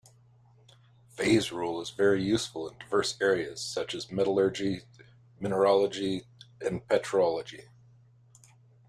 [1.09, 4.81] Phase rule is very useful in diverse areas, such as metallurgy,
[5.39, 6.23] mineralogy,
[6.59, 7.67] and petrology.